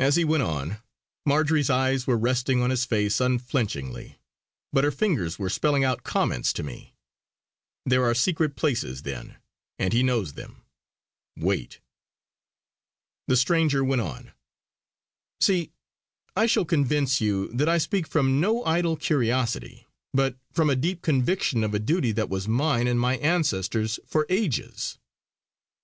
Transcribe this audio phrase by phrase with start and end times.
[0.00, 0.78] As he went on,
[1.24, 4.18] Marjory's eyes were resting on his face unflinchingly,
[4.72, 6.96] but her fingers were spelling out comments to me.
[7.86, 9.36] "There are secret places, then;
[9.78, 10.64] and he knows them.
[11.36, 11.78] Wait"
[13.28, 14.32] the stranger went on:
[15.40, 15.70] "See,
[16.34, 21.02] I shall convince you that I speak from no idle curiosity, but from a deep
[21.02, 24.98] conviction of a duty that was mine and my ancestors' for ages."